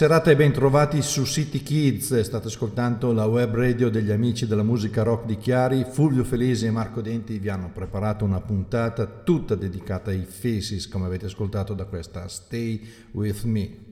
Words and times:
Serata 0.00 0.30
e 0.30 0.34
bentrovati 0.34 1.02
su 1.02 1.26
City 1.26 1.62
Kids, 1.62 2.20
state 2.20 2.46
ascoltando 2.46 3.12
la 3.12 3.26
web 3.26 3.54
radio 3.54 3.90
degli 3.90 4.10
amici 4.10 4.46
della 4.46 4.62
musica 4.62 5.02
rock 5.02 5.26
di 5.26 5.36
Chiari, 5.36 5.84
Fulvio 5.84 6.24
Felisi 6.24 6.64
e 6.64 6.70
Marco 6.70 7.02
Denti 7.02 7.38
vi 7.38 7.50
hanno 7.50 7.68
preparato 7.70 8.24
una 8.24 8.40
puntata 8.40 9.04
tutta 9.04 9.54
dedicata 9.54 10.08
ai 10.10 10.24
Faces 10.24 10.88
come 10.88 11.04
avete 11.04 11.26
ascoltato 11.26 11.74
da 11.74 11.84
questa 11.84 12.26
Stay 12.28 12.82
With 13.10 13.42
Me. 13.42 13.89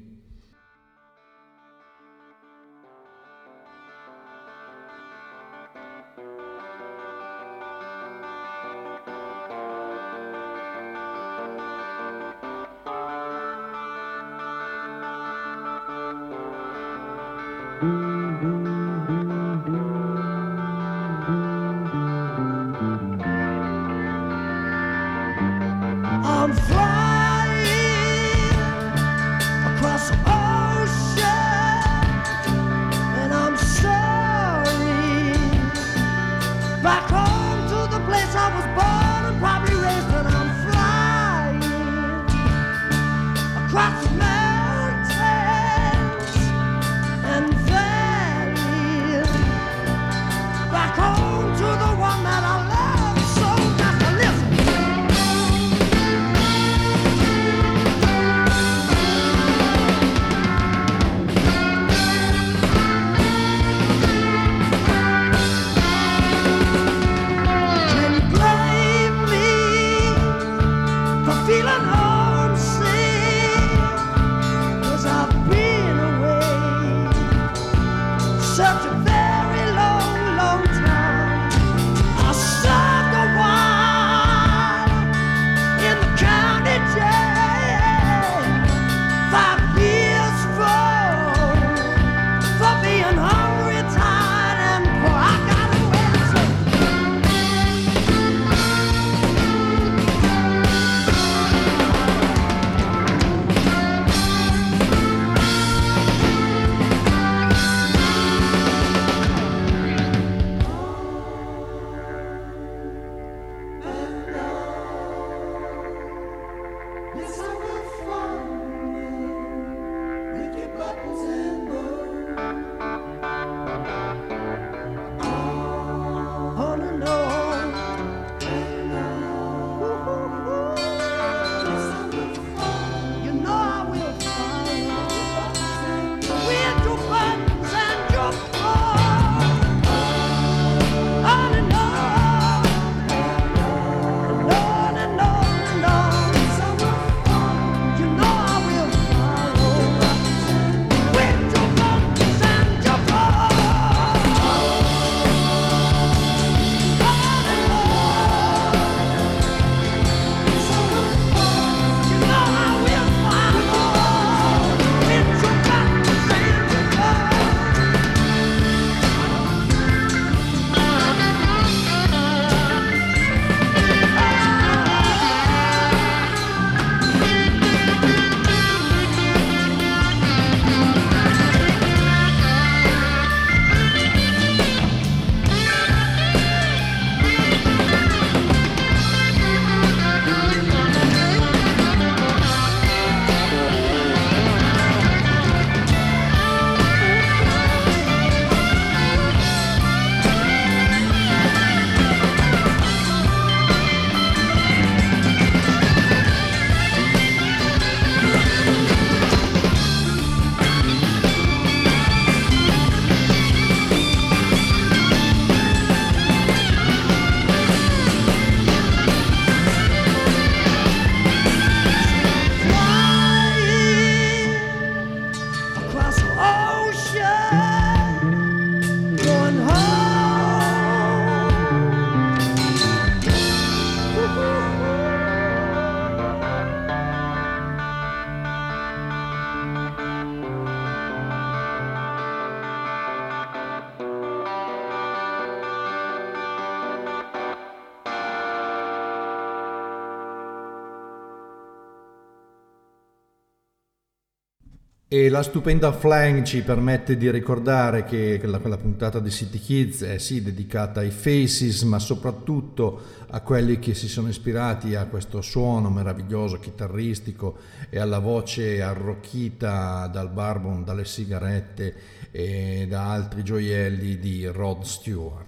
E 255.10 255.30
la 255.30 255.42
stupenda 255.42 255.90
Flang 255.90 256.42
ci 256.42 256.60
permette 256.60 257.16
di 257.16 257.30
ricordare 257.30 258.04
che 258.04 258.36
quella, 258.38 258.58
quella, 258.58 258.76
puntata 258.76 259.20
di 259.20 259.30
City 259.30 259.58
Kids 259.58 260.02
è 260.02 260.18
sì 260.18 260.42
dedicata 260.42 261.00
ai 261.00 261.10
Faces, 261.10 261.80
ma 261.84 261.98
soprattutto 261.98 263.00
a 263.30 263.40
quelli 263.40 263.78
che 263.78 263.94
si 263.94 264.06
sono 264.06 264.28
ispirati 264.28 264.96
a 264.96 265.06
questo 265.06 265.40
suono 265.40 265.88
meraviglioso 265.88 266.58
chitarristico 266.58 267.56
e 267.88 267.98
alla 267.98 268.18
voce 268.18 268.82
arrocchita 268.82 270.08
dal 270.08 270.28
barbon, 270.28 270.84
dalle 270.84 271.06
sigarette 271.06 271.94
e 272.30 272.86
da 272.86 273.10
altri 273.10 273.42
gioielli 273.42 274.18
di 274.18 274.44
Rod 274.44 274.82
Stewart. 274.82 275.47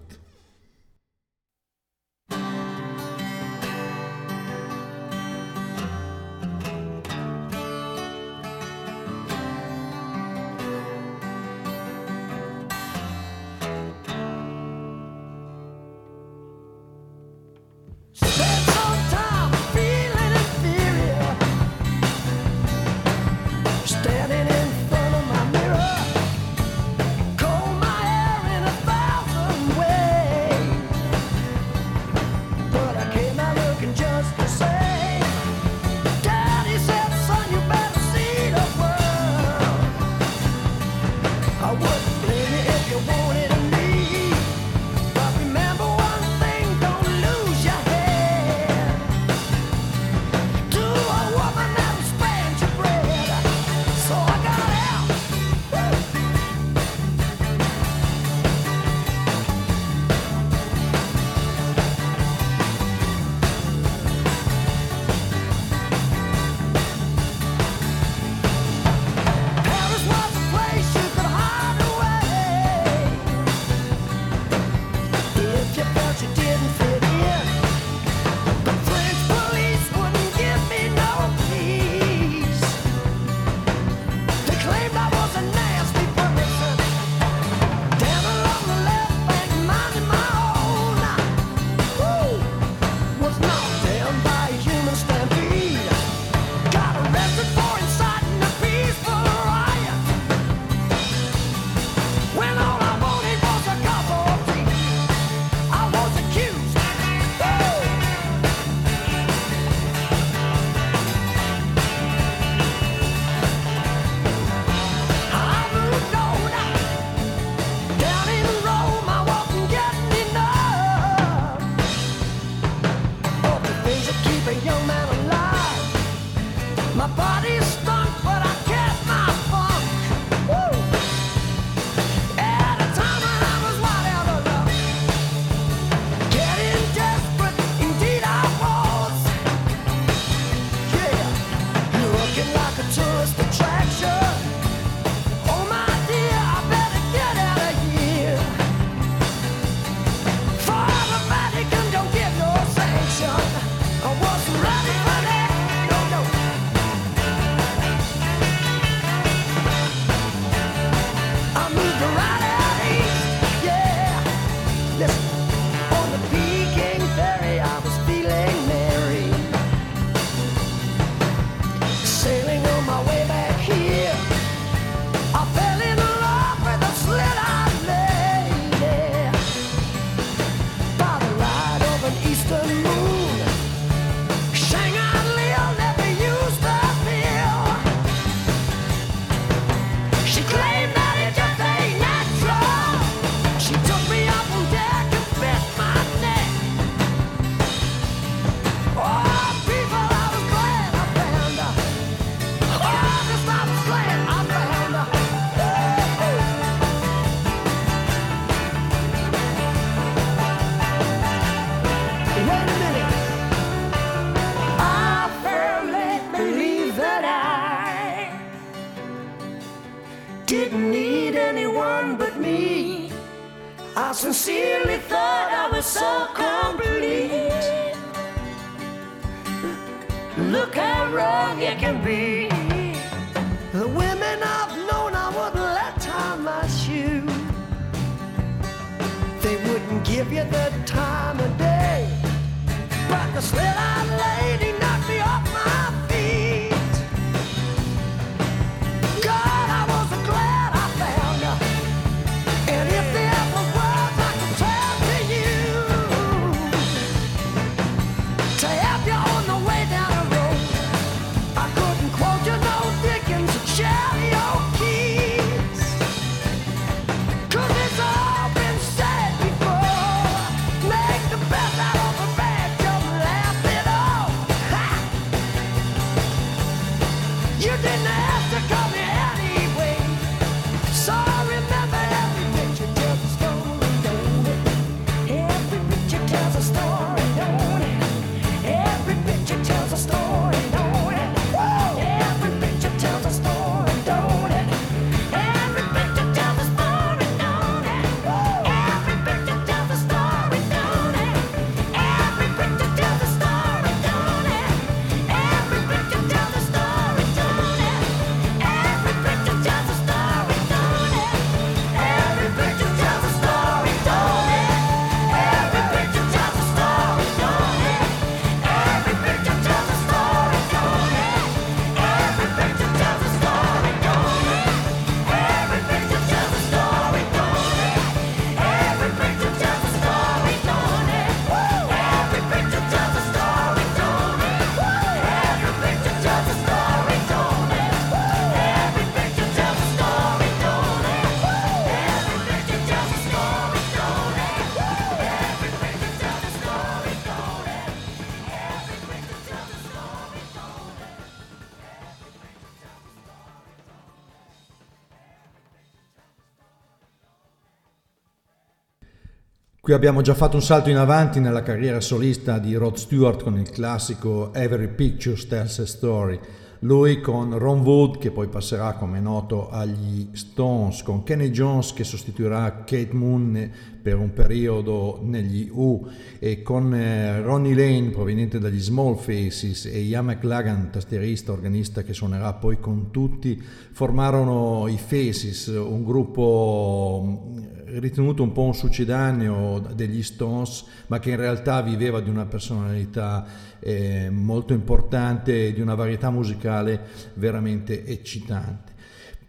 Qui 359.90 359.99
abbiamo 359.99 360.20
già 360.20 360.35
fatto 360.35 360.54
un 360.54 360.62
salto 360.62 360.88
in 360.88 360.99
avanti 360.99 361.40
nella 361.40 361.64
carriera 361.64 362.00
solista 362.00 362.61
di 362.61 362.76
Rod 362.76 362.94
Stewart 362.94 363.42
con 363.42 363.59
il 363.59 363.68
classico 363.70 364.54
Every 364.54 364.87
Picture 364.87 365.35
Tells 365.49 365.80
a 365.80 365.85
Story. 365.85 366.38
Lui 366.82 367.20
con 367.20 367.59
Ron 367.59 367.80
Wood, 367.80 368.18
che 368.18 368.30
poi 368.30 368.47
passerà 368.47 368.92
come 368.92 369.18
noto 369.18 369.68
agli 369.68 370.28
Stones, 370.30 371.02
con 371.02 371.25
Kenny 371.25 371.50
Jones 371.50 371.92
che 371.92 372.04
sostituirà 372.04 372.85
Kate 372.85 373.14
Moon 373.14 373.70
per 374.02 374.16
un 374.16 374.33
periodo 374.33 375.21
negli 375.23 375.69
U 375.73 376.09
e 376.38 376.62
con 376.62 376.95
eh, 376.95 377.40
Ronnie 377.40 377.75
Lane 377.75 378.11
proveniente 378.11 378.59
dagli 378.59 378.80
Small 378.80 379.16
Faces 379.16 379.87
e 379.87 380.00
Ian 380.00 380.26
McLagan, 380.26 380.90
tastierista, 380.90 381.52
organista 381.52 382.02
che 382.02 382.12
suonerà 382.12 382.52
poi 382.54 382.80
con 382.80 383.11
tutti, 383.11 383.61
formarono 383.92 384.87
i 384.88 384.97
Faces, 384.97 385.66
un 385.66 386.04
gruppo 386.04 387.47
mm, 387.47 387.99
ritenuto 387.99 388.42
un 388.42 388.52
po' 388.52 388.62
un 388.62 388.75
succedaneo 388.75 389.80
degli 389.95 390.23
Stones, 390.23 390.85
ma 391.09 391.19
che 391.19 391.30
in 391.30 391.37
realtà 391.37 391.83
viveva 391.83 392.21
di 392.21 392.30
una 392.30 392.47
personalità 392.47 393.45
eh, 393.80 394.30
molto 394.30 394.73
importante 394.73 395.69
e 395.69 395.73
di 395.73 395.80
una 395.80 395.95
varietà 395.95 396.30
musicale 396.30 397.00
veramente 397.35 398.04
eccitante. 398.07 398.89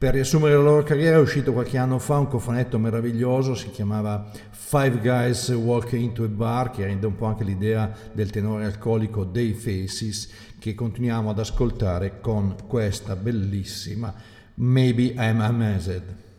Per 0.02 0.12
riassumere 0.12 0.56
la 0.56 0.64
loro 0.64 0.82
carriera 0.82 1.18
è 1.18 1.20
uscito 1.20 1.54
qualche 1.54 1.78
anno 1.78 2.00
fa 2.00 2.18
un 2.18 2.28
cofanetto 2.28 2.80
meraviglioso, 2.80 3.54
si 3.54 3.70
chiamava 3.70 4.32
Five 4.50 4.98
Guys 4.98 5.50
Walk 5.50 5.92
Into 5.92 6.24
a 6.24 6.28
Bar, 6.28 6.72
che 6.72 6.86
rende 6.86 7.06
un 7.06 7.16
po' 7.16 7.28
anche 7.28 7.44
l'idea 7.44 7.96
del 8.12 8.32
tenore 8.32 8.66
alcolico 8.66 9.26
dei 9.26 9.54
Faces, 9.54 10.28
che 10.58 10.74
continuiamo 10.74 11.30
ad 11.30 11.38
ascoltare 11.38 12.20
con 12.20 12.56
questa 12.66 13.16
bellissima 13.16 14.12
Maybe 14.56 15.14
I'm 15.16 15.40
Amazed. 15.40 16.31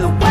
the 0.00 0.08
way. 0.08 0.29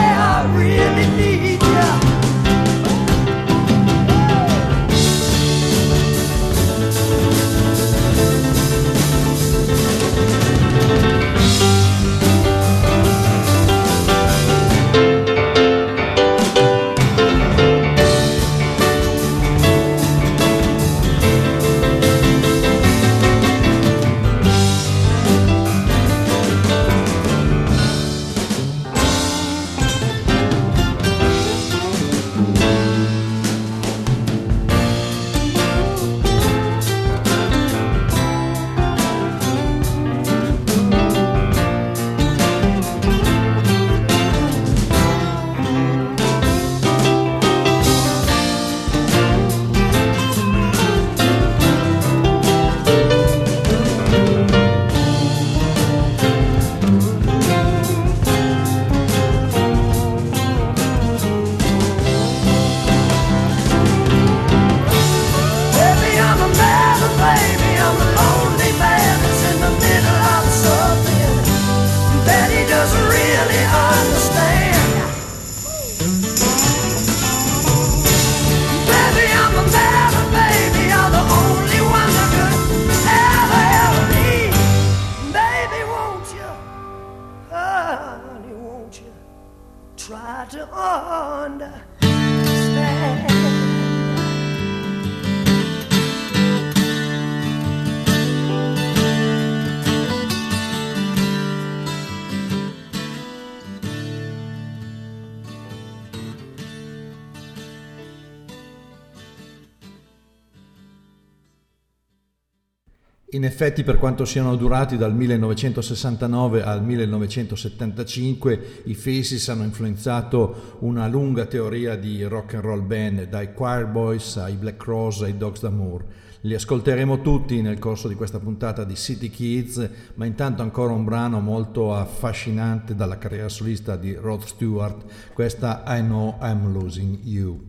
In 113.32 113.44
effetti, 113.46 113.84
per 113.84 114.00
quanto 114.00 114.26
siano 114.26 114.56
durati 114.56 114.98
dal 114.98 115.14
1969 115.14 116.64
al 116.64 116.84
1975, 116.84 118.82
i 118.86 118.96
Faces 118.96 119.50
hanno 119.50 119.66
influenzato 119.66 120.78
una 120.80 121.08
lunga 121.08 121.46
teoria 121.46 121.96
di 121.96 122.24
rock 122.24 122.56
and 122.56 122.64
roll 122.64 122.84
band, 122.84 123.30
dai 123.30 123.54
Choir 123.54 123.86
Boys 123.86 124.38
ai 124.38 124.56
Black 124.56 124.78
Cross 124.78 125.22
ai 125.22 125.38
Dogs 125.38 125.62
d'Amour. 125.62 126.06
Li 126.42 126.56
ascolteremo 126.56 127.22
tutti 127.22 127.62
nel 127.62 127.78
corso 127.78 128.08
di 128.08 128.16
questa 128.16 128.40
puntata 128.40 128.84
di 128.84 128.96
City 128.96 129.30
Kids, 129.30 129.90
ma 130.16 130.26
intanto 130.26 130.64
ancora 130.64 130.94
un 130.94 131.04
brano 131.04 131.40
molto 131.40 131.94
affascinante 131.94 132.96
dalla 132.96 133.20
carriera 133.20 133.48
solista 133.48 133.96
di 133.96 134.16
Rod 134.16 134.42
Stewart, 134.42 135.04
questa 135.34 135.84
I 135.86 136.00
Know 136.02 136.40
I'm 136.42 136.72
Losing 136.72 137.20
You. 137.26 137.69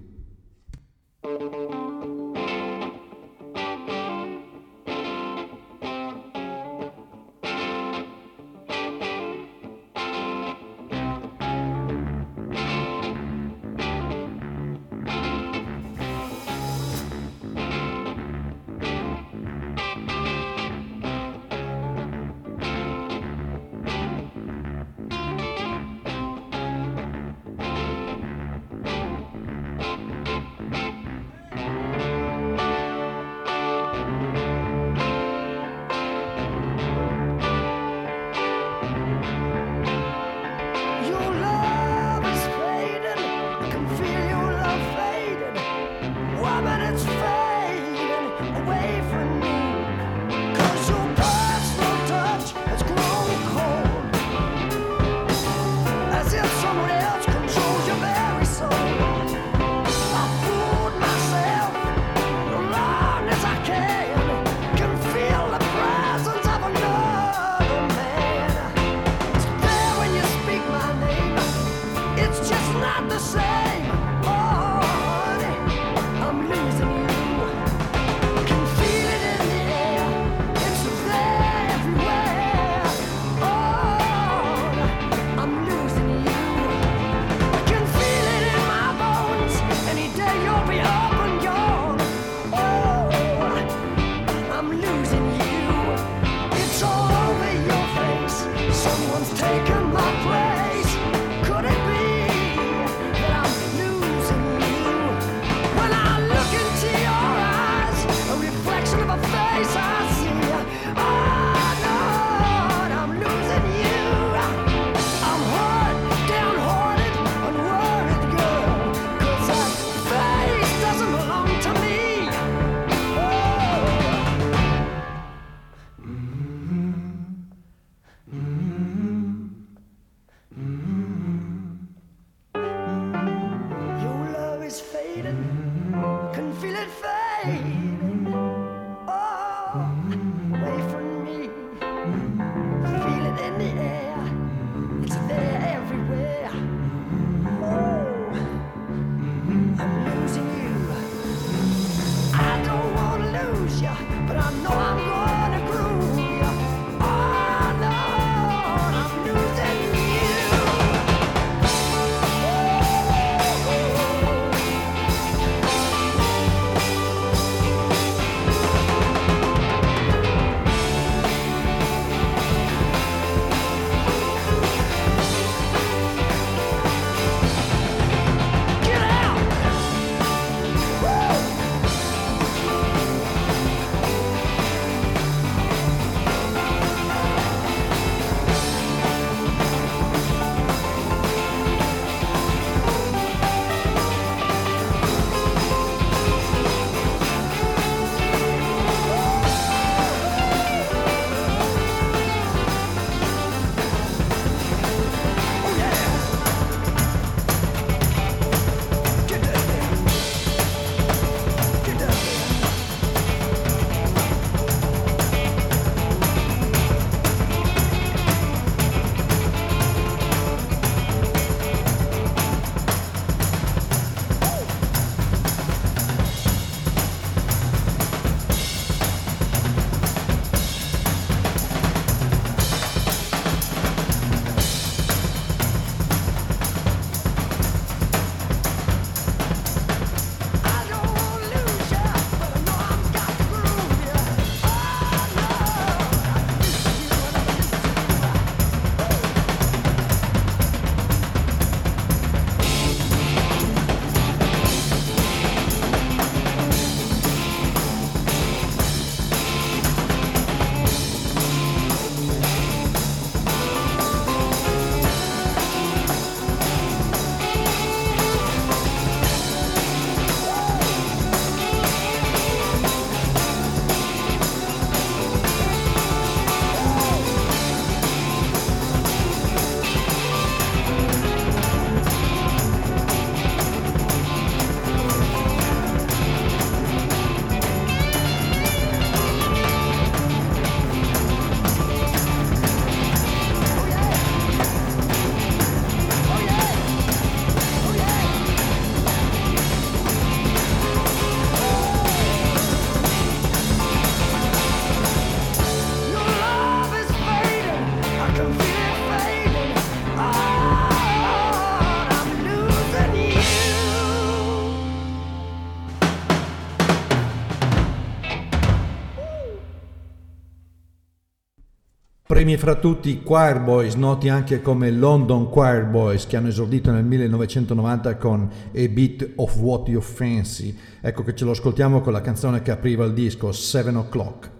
primi 322.50 322.56
fra 322.56 322.74
tutti 322.76 323.10
i 323.10 323.22
Choir 323.22 323.60
Boys, 323.60 323.94
noti 323.94 324.28
anche 324.28 324.60
come 324.60 324.90
London 324.90 325.48
Choir 325.48 325.84
Boys, 325.84 326.26
che 326.26 326.36
hanno 326.36 326.48
esordito 326.48 326.90
nel 326.90 327.04
1990 327.04 328.16
con 328.16 328.48
A 328.74 328.88
Bit 328.88 329.32
of 329.36 329.56
What 329.58 329.88
You 329.88 330.00
Fancy. 330.00 330.76
Ecco 331.00 331.22
che 331.22 331.34
ce 331.34 331.44
lo 331.44 331.52
ascoltiamo 331.52 332.00
con 332.00 332.12
la 332.12 332.20
canzone 332.20 332.62
che 332.62 332.70
apriva 332.70 333.04
il 333.04 333.12
disco, 333.12 333.52
7 333.52 333.90
O'Clock. 333.90 334.59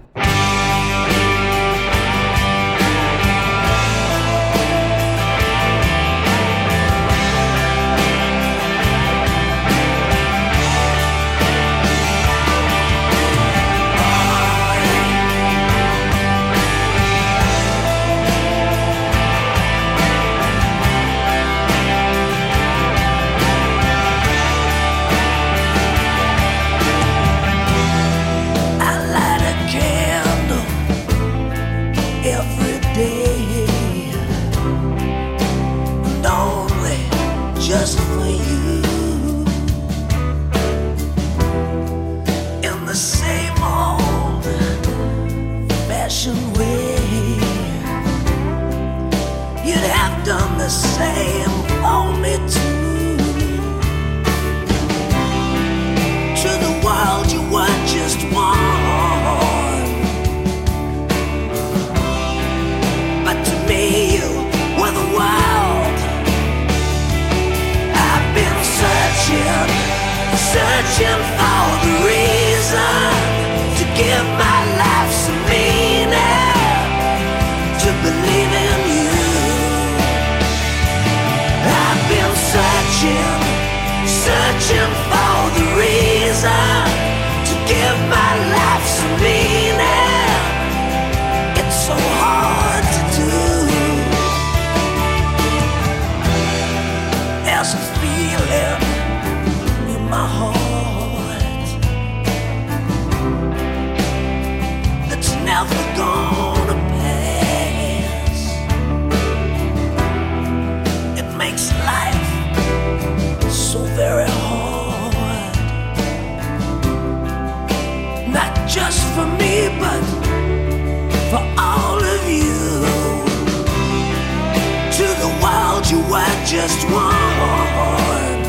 Just 126.51 126.83
one. 126.89 128.41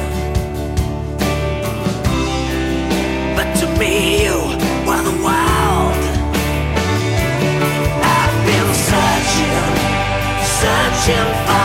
But 3.36 3.48
to 3.60 3.66
me, 3.78 4.24
you 4.24 4.38
were 4.86 5.02
the 5.08 5.16
world. 5.26 6.02
I've 8.18 8.36
been 8.48 8.70
searching, 8.90 9.66
searching 10.62 11.28
for 11.46 11.61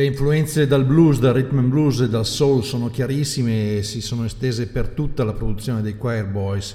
Le 0.00 0.06
influenze 0.06 0.66
dal 0.66 0.86
blues, 0.86 1.18
dal 1.18 1.34
rhythm 1.34 1.58
and 1.58 1.68
blues 1.68 2.00
e 2.00 2.08
dal 2.08 2.24
soul 2.24 2.64
sono 2.64 2.88
chiarissime 2.88 3.76
e 3.76 3.82
si 3.82 4.00
sono 4.00 4.24
estese 4.24 4.66
per 4.66 4.88
tutta 4.88 5.24
la 5.24 5.34
produzione 5.34 5.82
dei 5.82 5.98
Choir 5.98 6.24
Boys 6.24 6.74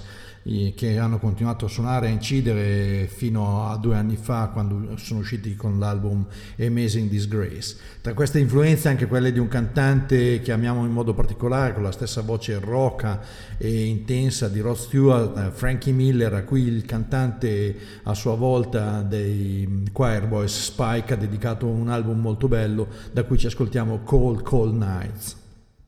che 0.76 1.00
hanno 1.00 1.18
continuato 1.18 1.66
a 1.66 1.68
suonare 1.68 2.06
e 2.06 2.10
a 2.10 2.14
incidere 2.14 3.08
fino 3.08 3.68
a 3.68 3.78
due 3.78 3.96
anni 3.96 4.16
fa 4.16 4.52
quando 4.54 4.96
sono 4.98 5.22
usciti 5.22 5.56
con 5.56 5.80
l'album 5.80 6.24
Amazing 6.60 7.10
Disgrace. 7.10 7.76
Tra 8.02 8.14
queste 8.14 8.38
influenze 8.38 8.88
anche 8.88 9.08
quelle 9.08 9.32
di 9.32 9.39
un 9.39 9.48
cantante 9.48 10.41
che 10.41 10.52
amiamo 10.52 10.86
in 10.86 10.91
modo 10.91 11.16
particolare 11.16 11.74
con 11.74 11.82
la 11.82 11.91
stessa 11.91 12.22
voce 12.22 12.60
rocca 12.60 13.22
e 13.58 13.86
intensa 13.86 14.48
di 14.48 14.60
Rod 14.60 14.76
Stewart, 14.76 15.36
eh, 15.36 15.50
Frankie 15.50 15.93
Miller 15.93 16.36
a 16.36 16.43
cui 16.43 16.62
il 16.62 16.86
cantante 16.86 17.76
a 18.04 18.14
sua 18.14 18.36
volta 18.36 19.02
dei 19.02 19.86
Choir 19.91 20.28
Boys 20.28 20.66
Spike 20.66 21.14
ha 21.14 21.18
dedicato 21.18 21.66
un 21.66 21.89
album 21.89 22.20
molto 22.20 22.48
bello 22.48 22.88
da 23.12 23.24
cui 23.24 23.39
ci 23.39 23.48
ascoltiamo 23.48 24.02
Cold 24.04 24.43
Cold 24.43 24.76
Nights. 24.76 25.38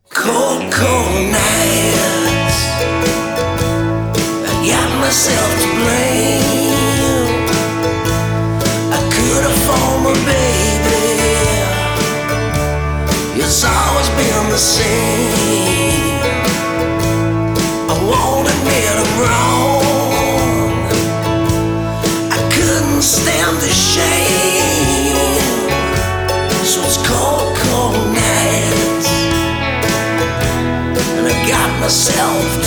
Cold, 0.10 0.74
cold 0.74 1.30
nights. 1.30 3.77
Myself 5.08 5.52
to 5.62 5.68
blame. 5.80 7.48
I 8.92 9.00
could 9.16 9.44
have 9.48 9.60
formed 9.66 10.08
a 10.12 10.16
baby. 10.28 11.08
It's 13.42 13.64
always 13.64 14.10
been 14.20 14.50
the 14.52 14.58
same. 14.58 16.20
I 17.88 17.96
won't 18.04 18.50
admit 18.52 18.96
I'm 19.04 19.14
wrong. 19.24 20.72
I 22.30 22.40
couldn't 22.52 23.02
stand 23.02 23.56
the 23.64 23.72
shame. 23.72 25.16
So 26.66 26.82
it's 26.84 26.98
cold, 27.08 27.56
cold 27.64 27.96
nights 28.14 29.10
and 31.18 31.26
I 31.28 31.48
got 31.48 31.80
myself 31.80 32.67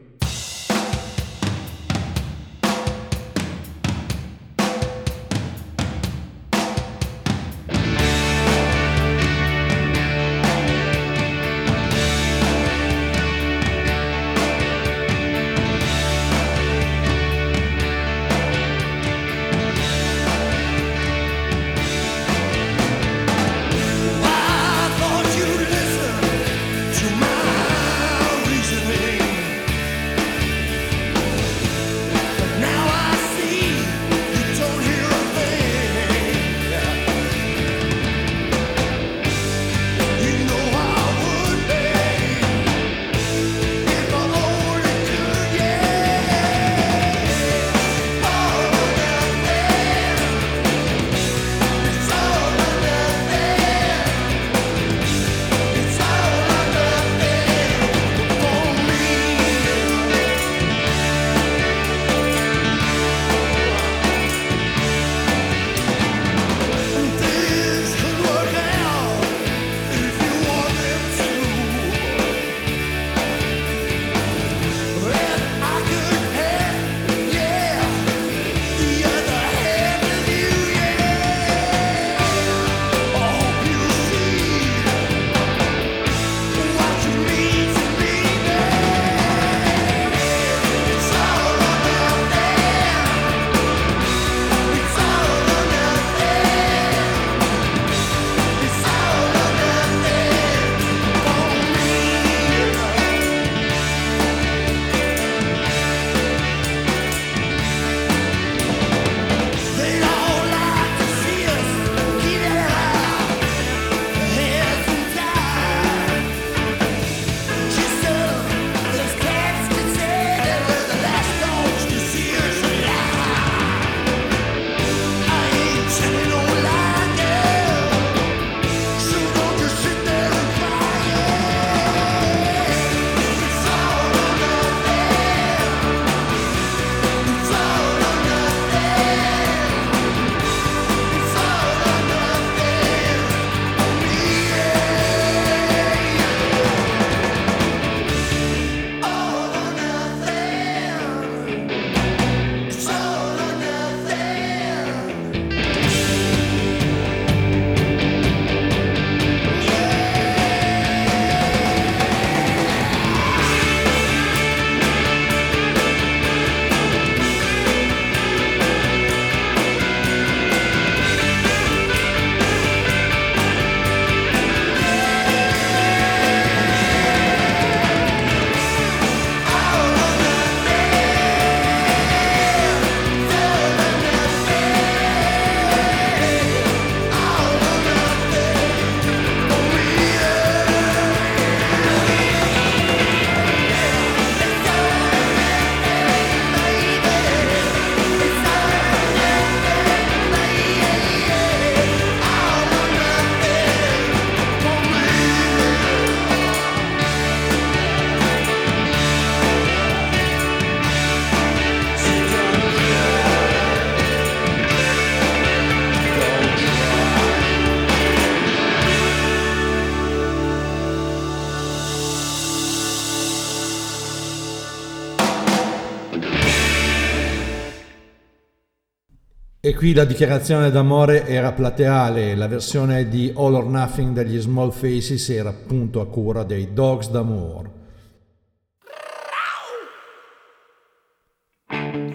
qui 229.81 229.93
la 229.95 230.05
dichiarazione 230.05 230.69
d'amore 230.69 231.25
era 231.25 231.53
plateale, 231.53 232.35
la 232.35 232.47
versione 232.47 233.07
di 233.07 233.33
All 233.35 233.55
or 233.55 233.65
Nothing 233.65 234.13
degli 234.13 234.39
Small 234.39 234.71
Faces 234.71 235.27
era 235.29 235.49
appunto 235.49 236.01
a 236.01 236.05
cura 236.05 236.43
dei 236.43 236.71
Dogs 236.71 237.09
d'Amore. 237.09 237.71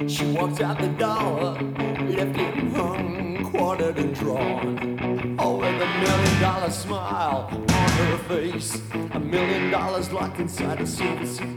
She 0.07 0.25
walked 0.27 0.63
out 0.63 0.79
the 0.79 0.95
door, 0.97 1.59
left 2.07 2.37
him 2.37 2.73
hung, 2.73 3.51
quartered 3.51 3.99
and 3.99 4.15
drawn. 4.15 5.35
Oh, 5.41 5.57
with 5.57 5.83
a 5.83 5.99
million 5.99 6.41
dollar 6.41 6.71
smile 6.71 7.49
on 7.51 7.67
her 7.67 8.17
face, 8.29 8.81
a 9.13 9.19
million 9.19 9.73
dollars 9.73 10.13
locked 10.13 10.39
inside 10.39 10.81
a 10.81 10.87
suit. 10.87 11.56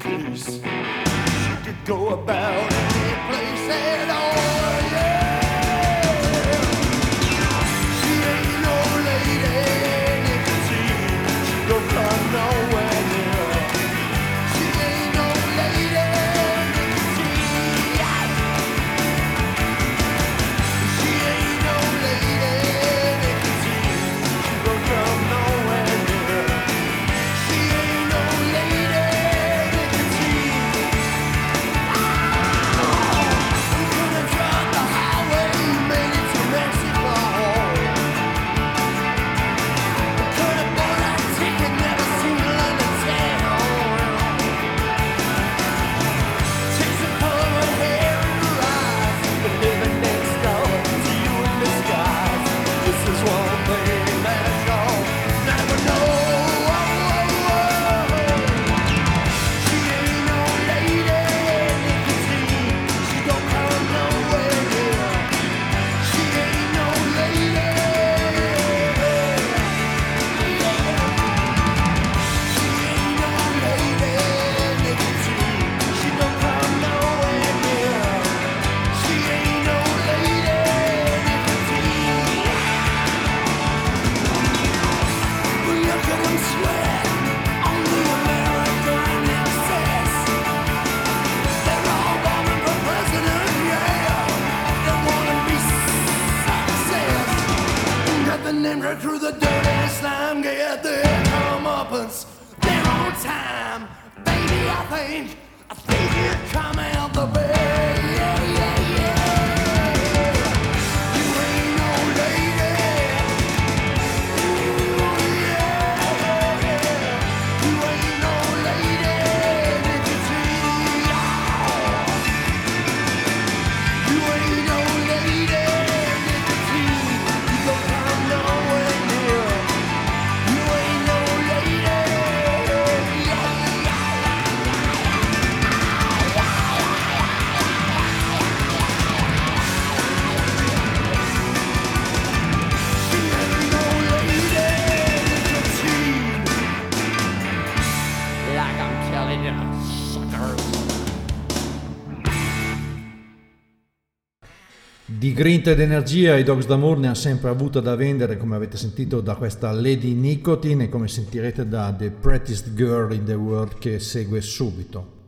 grinta 155.40 155.72
ed 155.72 155.80
energia 155.80 156.36
i 156.36 156.44
Dogs 156.44 156.66
d'Amour 156.66 156.98
ne 156.98 157.08
ha 157.08 157.16
sempre 157.16 157.48
avuto 157.48 157.80
da 157.80 157.96
vendere, 157.96 158.36
come 158.36 158.58
avete 158.58 158.76
sentito 158.76 159.22
da 159.22 159.36
questa 159.36 159.72
Lady 159.72 160.12
Nicotine 160.12 160.84
e 160.84 160.90
come 160.90 161.08
sentirete 161.08 161.66
da 161.66 161.96
The 161.98 162.12
Prettiest 162.12 162.74
Girl 162.74 163.14
in 163.14 163.24
the 163.24 163.36
World 163.36 163.78
che 163.80 164.00
segue 164.00 164.42
subito. 164.42 165.19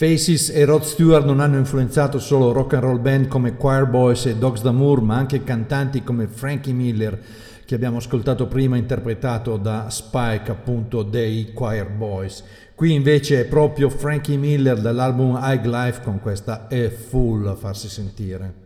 Faces 0.00 0.48
e 0.48 0.64
Rod 0.64 0.84
Stewart 0.84 1.26
non 1.26 1.40
hanno 1.40 1.58
influenzato 1.58 2.18
solo 2.18 2.52
rock 2.52 2.72
and 2.72 2.82
roll 2.82 3.02
band 3.02 3.26
come 3.28 3.58
Choir 3.58 3.84
Boys 3.84 4.24
e 4.24 4.34
Dogs 4.34 4.62
D'Amour, 4.62 5.02
ma 5.02 5.16
anche 5.16 5.44
cantanti 5.44 6.02
come 6.02 6.26
Frankie 6.26 6.72
Miller, 6.72 7.20
che 7.66 7.74
abbiamo 7.74 7.98
ascoltato 7.98 8.46
prima 8.46 8.78
interpretato 8.78 9.58
da 9.58 9.90
Spike 9.90 10.50
appunto 10.50 11.02
dei 11.02 11.52
Choir 11.52 11.90
Boys. 11.90 12.42
Qui 12.74 12.94
invece 12.94 13.40
è 13.40 13.44
proprio 13.44 13.90
Frankie 13.90 14.38
Miller 14.38 14.80
dall'album 14.80 15.38
High 15.38 15.66
Life 15.66 16.00
con 16.02 16.18
questa 16.18 16.66
E 16.68 16.88
Full 16.88 17.46
a 17.46 17.54
farsi 17.54 17.90
sentire. 17.90 18.59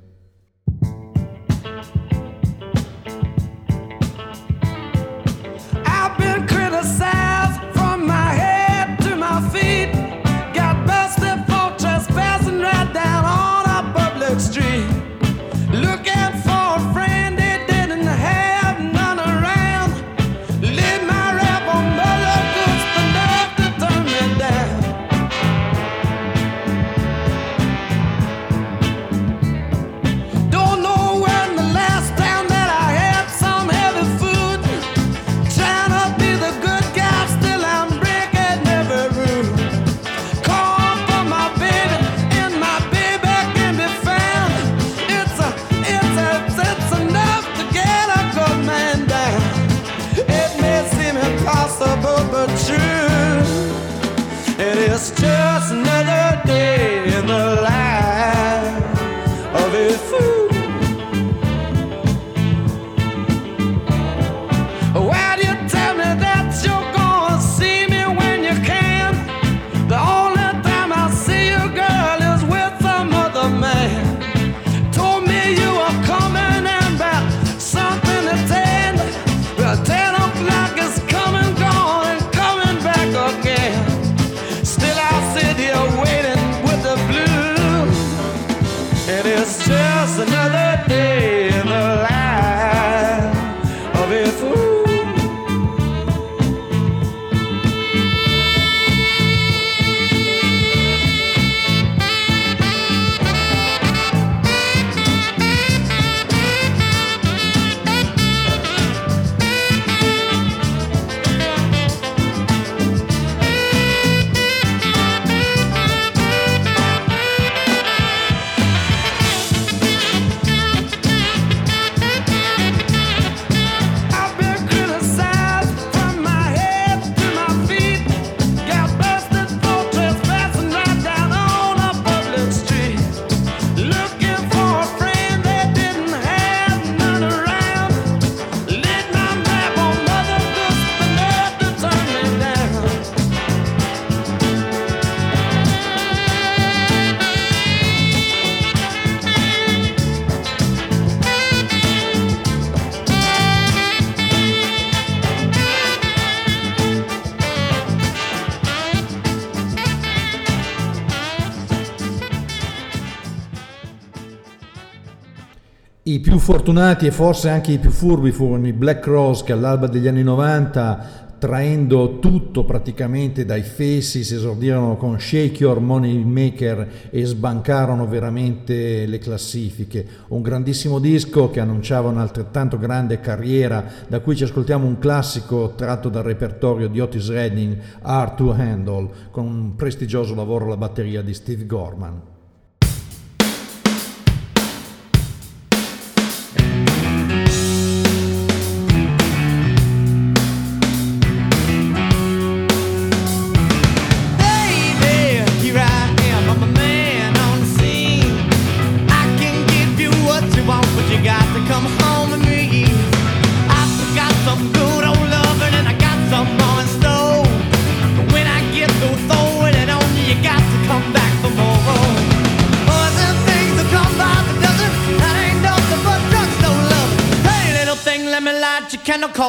fortunati 166.45 167.07
e 167.07 167.11
forse 167.11 167.49
anche 167.49 167.73
i 167.73 167.79
più 167.79 167.89
furbi 167.89 168.31
furono 168.31 168.67
i 168.67 168.75
Black 168.75 169.01
Cross 169.01 169.45
che 169.45 169.53
all'alba 169.53 169.87
degli 169.87 170.07
anni 170.07 170.23
90 170.23 171.39
traendo 171.39 172.19
tutto 172.19 172.65
praticamente 172.65 173.47
dai 173.47 173.63
fessi, 173.63 174.23
si 174.23 174.35
esordirono 174.35 174.99
con 174.99 175.19
Shake 175.19 175.63
Your 175.63 175.81
Money 175.81 176.23
Maker 176.23 177.09
e 177.09 177.25
sbancarono 177.25 178.07
veramente 178.07 179.07
le 179.07 179.19
classifiche. 179.19 180.07
Un 180.29 180.43
grandissimo 180.43 180.99
disco 180.99 181.49
che 181.49 181.61
annunciava 181.61 182.11
un'altrettanto 182.11 182.79
grande 182.79 183.21
carriera, 183.21 183.83
da 184.07 184.21
cui 184.21 184.37
ci 184.37 184.45
ascoltiamo 184.45 184.87
un 184.87 184.99
classico 184.99 185.73
tratto 185.75 186.11
dal 186.11 186.25
repertorio 186.25 186.89
di 186.89 187.01
Otis 187.01 187.31
Redding, 187.31 187.79
Art 188.03 188.37
to 188.37 188.53
Handle, 188.53 189.09
con 189.31 189.47
un 189.47 189.77
prestigioso 189.77 190.35
lavoro 190.35 190.67
alla 190.67 190.77
batteria 190.77 191.23
di 191.23 191.33
Steve 191.33 191.65
Gorman. 191.65 192.34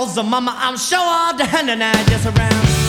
calls 0.06 0.18
mama. 0.24 0.54
I'm 0.58 0.78
sure 0.78 1.00
all 1.00 1.36
the 1.36 1.46
hundred 1.46 1.74
and 1.74 1.84
I 1.84 2.04
just 2.06 2.26
around. 2.26 2.85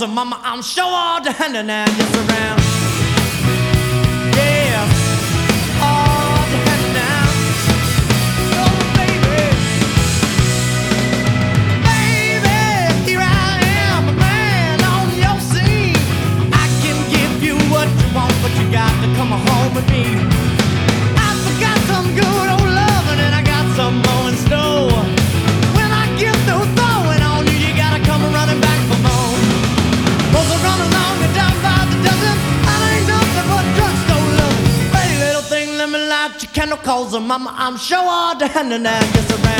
calls 0.00 0.14
mama. 0.14 0.40
I'm 0.42 0.62
sure 0.62 0.84
all 0.84 1.22
the 1.22 1.32
hand 1.32 1.56
and 1.56 1.70
around. 1.70 2.59
I'm, 37.30 37.46
I'm, 37.46 37.76
sure 37.76 37.98
all 38.02 38.36
down 38.36 38.72
and 38.72 38.88
I'm 38.88 39.12
just 39.12 39.30
around. 39.30 39.59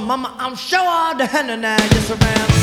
Mama, 0.00 0.34
I'm 0.38 0.56
sure 0.56 1.14
the 1.14 1.26
hand 1.26 1.50
and 1.50 1.64
I 1.64 1.76
just 1.76 2.10
around. 2.10 2.53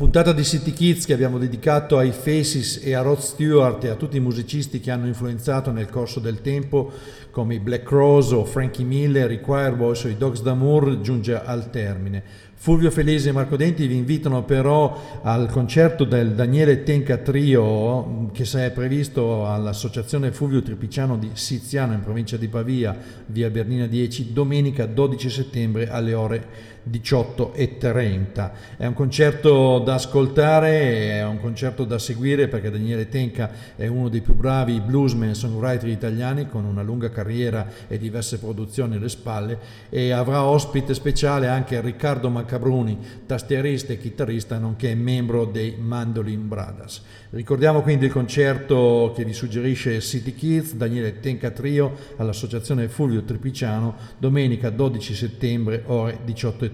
Puntata 0.00 0.32
di 0.32 0.44
City 0.44 0.72
Kids 0.72 1.04
che 1.04 1.12
abbiamo 1.12 1.36
dedicato 1.36 1.98
ai 1.98 2.10
Faces 2.10 2.80
e 2.82 2.94
a 2.94 3.02
Rod 3.02 3.18
Stewart 3.18 3.84
e 3.84 3.88
a 3.88 3.96
tutti 3.96 4.16
i 4.16 4.20
musicisti 4.20 4.80
che 4.80 4.90
hanno 4.90 5.06
influenzato 5.06 5.72
nel 5.72 5.90
corso 5.90 6.20
del 6.20 6.40
tempo 6.40 6.90
come 7.30 7.56
i 7.56 7.60
Black 7.60 7.86
Rose 7.90 8.34
o 8.34 8.46
Frankie 8.46 8.82
Miller, 8.82 9.30
i 9.30 9.42
Choir 9.42 9.76
Boys 9.76 10.02
o 10.04 10.08
i 10.08 10.16
Dogs 10.16 10.40
d'Amour 10.40 11.02
giunge 11.02 11.38
al 11.38 11.68
termine. 11.68 12.22
Fulvio 12.54 12.90
Felese 12.90 13.28
e 13.28 13.32
Marco 13.32 13.56
Denti 13.56 13.86
vi 13.86 13.96
invitano 13.96 14.44
però 14.44 15.20
al 15.22 15.50
concerto 15.50 16.04
del 16.04 16.34
Daniele 16.34 16.82
Tenca 16.82 17.18
Trio 17.18 18.30
che 18.32 18.44
è 18.44 18.70
previsto 18.70 19.46
all'Associazione 19.46 20.32
Fulvio 20.32 20.62
Tripiciano 20.62 21.18
di 21.18 21.30
Siziano 21.34 21.92
in 21.92 22.00
provincia 22.00 22.38
di 22.38 22.48
Pavia, 22.48 22.96
via 23.26 23.50
Bernina 23.50 23.86
10, 23.86 24.32
domenica 24.32 24.86
12 24.86 25.30
settembre 25.30 25.88
alle 25.88 26.14
ore 26.14 26.46
18.30. 26.88 28.50
È 28.76 28.86
un 28.86 28.94
concerto 28.94 29.78
da 29.80 29.94
ascoltare, 29.94 31.18
è 31.18 31.24
un 31.24 31.40
concerto 31.40 31.84
da 31.84 31.98
seguire 31.98 32.48
perché 32.48 32.70
Daniele 32.70 33.08
Tenca 33.08 33.50
è 33.76 33.86
uno 33.86 34.08
dei 34.08 34.20
più 34.20 34.34
bravi 34.34 34.80
bluesman 34.80 35.30
e 35.30 35.34
songwriter 35.34 35.88
italiani 35.88 36.48
con 36.48 36.64
una 36.64 36.82
lunga 36.82 37.10
carriera 37.10 37.66
e 37.88 37.98
diverse 37.98 38.38
produzioni 38.38 38.96
alle 38.96 39.08
spalle 39.08 39.58
e 39.90 40.12
avrà 40.12 40.44
ospite 40.44 40.94
speciale 40.94 41.48
anche 41.48 41.80
Riccardo 41.80 42.30
Macabruni, 42.30 42.98
tastierista 43.26 43.92
e 43.92 43.98
chitarrista 43.98 44.58
nonché 44.58 44.94
membro 44.94 45.44
dei 45.44 45.76
Mandolin 45.78 46.48
Brothers. 46.48 47.02
Ricordiamo 47.30 47.82
quindi 47.82 48.06
il 48.06 48.12
concerto 48.12 49.12
che 49.14 49.24
vi 49.24 49.32
suggerisce 49.32 50.00
City 50.00 50.34
Kids, 50.34 50.74
Daniele 50.74 51.20
Tenca 51.20 51.50
Trio 51.50 51.94
all'Associazione 52.16 52.88
Fulvio 52.88 53.22
Tripiciano, 53.22 53.94
domenica 54.18 54.70
12 54.70 55.14
settembre 55.14 55.82
ore 55.86 56.18
18.30 56.26 56.69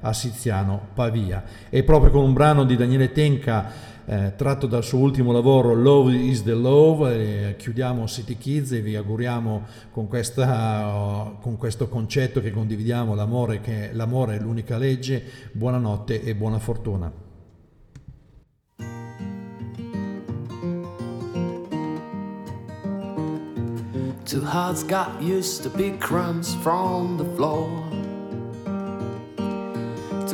a 0.00 0.12
Siziano, 0.12 0.88
Pavia. 0.94 1.44
E 1.68 1.82
proprio 1.82 2.10
con 2.10 2.24
un 2.24 2.32
brano 2.32 2.64
di 2.64 2.76
Daniele 2.76 3.12
Tenca 3.12 3.96
eh, 4.10 4.32
tratto 4.36 4.66
dal 4.66 4.82
suo 4.82 5.00
ultimo 5.00 5.32
lavoro 5.32 5.74
Love 5.74 6.14
is 6.14 6.42
the 6.42 6.54
Love, 6.54 7.50
eh, 7.50 7.56
chiudiamo 7.56 8.06
City 8.06 8.38
Kids 8.38 8.72
e 8.72 8.80
vi 8.80 8.96
auguriamo 8.96 9.66
con, 9.90 10.08
questa, 10.08 11.36
con 11.40 11.58
questo 11.58 11.88
concetto 11.88 12.40
che 12.40 12.50
condividiamo, 12.50 13.14
l'amore, 13.14 13.60
che 13.60 13.90
l'amore 13.92 14.36
è 14.36 14.40
l'unica 14.40 14.78
legge, 14.78 15.22
buonanotte 15.52 16.22
e 16.22 16.34
buona 16.34 16.58
fortuna. 16.58 17.12
Two 24.24 24.44
hearts 24.44 24.82
got 24.82 25.22
used 25.22 25.62
to 25.62 25.70
big 25.70 25.98
crumbs 26.00 26.54
from 26.62 27.16
the 27.16 27.24
floor. 27.34 27.87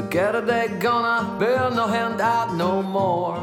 Together 0.05 0.43
they're 0.43 0.69
gonna 0.79 1.37
build 1.39 1.75
no 1.75 1.87
handout 1.87 2.55
no 2.55 2.83
more. 2.83 3.39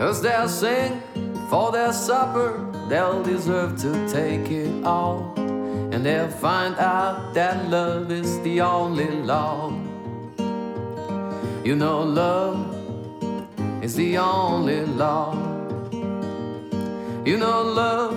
As 0.00 0.20
they'll 0.20 0.48
sing 0.48 1.00
for 1.48 1.70
their 1.70 1.92
supper, 1.92 2.66
they'll 2.88 3.22
deserve 3.22 3.80
to 3.82 3.90
take 4.08 4.50
it 4.50 4.84
all. 4.84 5.32
And 5.92 6.04
they'll 6.04 6.28
find 6.28 6.74
out 6.78 7.32
that 7.34 7.70
love 7.70 8.10
is 8.10 8.40
the 8.40 8.60
only 8.60 9.08
law. 9.08 9.70
You 11.64 11.76
know, 11.76 12.02
love 12.02 12.58
is 13.82 13.94
the 13.94 14.18
only 14.18 14.84
law. 14.84 15.32
You 17.24 17.38
know, 17.38 17.62
love, 17.62 18.14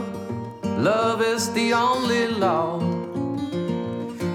love 0.80 1.22
is 1.22 1.54
the 1.54 1.74
only 1.74 2.28
law. 2.28 2.80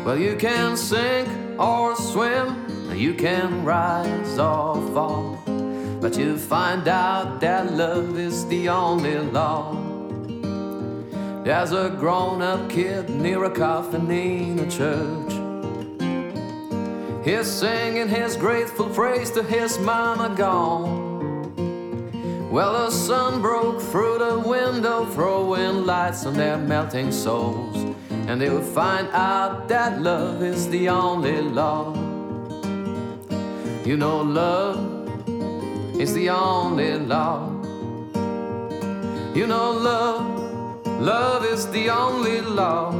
Well, 0.04 0.16
you 0.16 0.36
can 0.36 0.76
sink 0.76 1.28
or 1.58 1.96
swim, 1.96 2.92
you 2.94 3.14
can 3.14 3.64
rise 3.64 4.38
or 4.38 4.74
fall. 4.92 5.38
But 6.00 6.16
you 6.16 6.36
find 6.36 6.86
out 6.88 7.40
that 7.40 7.72
love 7.72 8.18
is 8.18 8.46
the 8.46 8.68
only 8.68 9.18
law. 9.18 9.74
There's 11.42 11.72
a 11.72 11.90
grown 11.90 12.42
up 12.42 12.68
kid 12.68 13.08
near 13.08 13.44
a 13.44 13.50
coffin 13.50 14.10
in 14.10 14.58
a 14.58 14.70
church. 14.70 15.32
He's 17.24 17.46
singing 17.46 18.08
his 18.08 18.36
grateful 18.36 18.88
praise 18.90 19.30
to 19.32 19.42
his 19.42 19.78
mama 19.78 20.34
gone. 20.36 21.06
Well, 22.50 22.86
the 22.86 22.90
sun 22.90 23.42
broke 23.42 23.80
through 23.80 24.18
the 24.18 24.38
window, 24.38 25.04
throwing 25.06 25.86
lights 25.86 26.24
on 26.26 26.34
their 26.34 26.56
melting 26.56 27.10
souls. 27.10 27.95
And 28.28 28.40
they 28.40 28.50
will 28.50 28.60
find 28.60 29.08
out 29.12 29.68
that 29.68 30.00
love 30.02 30.42
is 30.42 30.68
the 30.68 30.88
only 30.88 31.40
law. 31.40 31.94
You 33.84 33.96
know, 33.96 34.20
love 34.20 34.96
is 36.00 36.12
the 36.12 36.30
only 36.30 36.98
law. 36.98 37.52
You 39.34 39.46
know, 39.46 39.70
love, 39.70 40.86
love 41.00 41.44
is 41.44 41.68
the 41.68 41.90
only 41.90 42.40
law. 42.40 42.90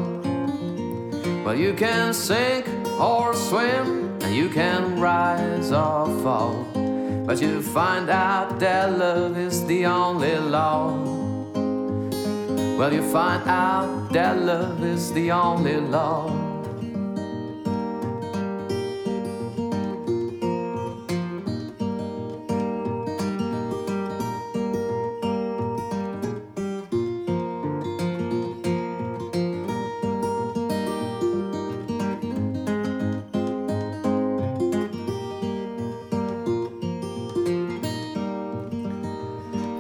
Well, 1.45 1.57
you 1.57 1.75
can 1.75 2.13
sink 2.13 2.67
or 3.01 3.35
swim, 3.35 4.19
and 4.23 4.35
you 4.35 4.49
can 4.49 5.01
rise 5.01 5.73
or 5.73 6.07
fall. 6.23 6.67
But 7.27 7.41
you 7.41 7.63
find 7.63 8.11
out 8.11 8.61
that 8.61 8.97
love 8.97 9.37
is 9.37 9.65
the 9.67 9.87
only 9.87 10.37
law. 10.37 11.06
Well, 12.77 12.93
you 12.93 13.03
find 13.11 13.43
out 13.49 14.13
that 14.13 14.39
love 14.39 14.85
is 14.85 15.11
the 15.15 15.31
only 15.31 15.77
law. 15.77 16.31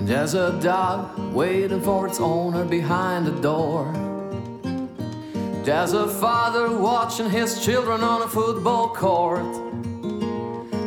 There's 0.00 0.34
a 0.34 0.58
dog 0.62 1.15
waiting 1.36 1.82
for 1.82 2.06
its 2.06 2.18
owner 2.18 2.64
behind 2.64 3.26
the 3.26 3.40
door. 3.42 3.84
There's 5.66 5.92
a 5.92 6.08
father 6.08 6.74
watching 6.78 7.28
his 7.28 7.62
children 7.62 8.00
on 8.00 8.22
a 8.22 8.26
football 8.26 8.88
court. 8.88 9.44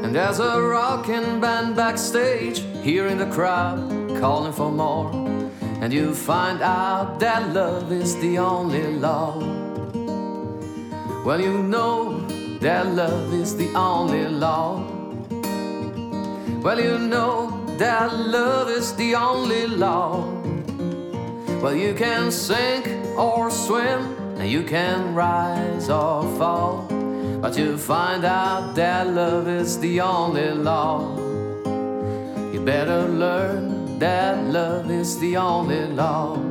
And 0.03 0.15
there's 0.15 0.39
a 0.39 0.59
rocking 0.59 1.39
band 1.39 1.75
backstage, 1.75 2.63
hearing 2.81 3.19
the 3.19 3.27
crowd 3.27 3.77
calling 4.19 4.51
for 4.51 4.71
more. 4.71 5.11
And 5.81 5.93
you 5.93 6.15
find 6.15 6.63
out 6.63 7.19
that 7.19 7.53
love 7.53 7.91
is 7.91 8.17
the 8.17 8.39
only 8.39 8.87
law. 8.97 9.37
Well, 11.25 11.39
you 11.39 11.61
know 11.61 12.25
that 12.59 12.87
love 12.87 13.35
is 13.35 13.55
the 13.55 13.69
only 13.75 14.27
law. 14.27 14.83
Well, 16.63 16.79
you 16.81 16.97
know 16.97 17.63
that 17.77 18.11
love 18.13 18.67
is 18.69 18.95
the 18.95 19.13
only 19.13 19.67
law. 19.67 20.38
Well, 21.61 21.75
you 21.75 21.93
can 21.93 22.31
sink 22.31 22.87
or 23.17 23.51
swim, 23.51 24.15
and 24.39 24.49
you 24.49 24.63
can 24.63 25.13
rise 25.13 25.89
or 25.89 26.23
fall. 26.37 26.87
But 27.41 27.57
you 27.57 27.77
find 27.77 28.23
out 28.23 28.75
that 28.75 29.07
love 29.07 29.47
is 29.47 29.77
the 29.79 29.99
only 29.99 30.51
law. 30.51 31.17
You 32.53 32.61
better 32.65 33.07
learn 33.09 33.99
that 33.99 34.41
love 34.45 34.89
is 34.89 35.19
the 35.19 35.35
only 35.35 35.85
law. 35.87 36.48